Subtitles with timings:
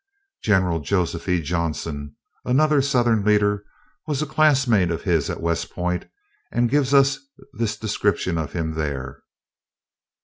[0.41, 1.43] General Joseph E.
[1.43, 3.63] Johnson, another Southern leader,
[4.07, 6.05] was a classmate of his at West Point
[6.51, 7.19] and gives us
[7.53, 9.21] this description of him there.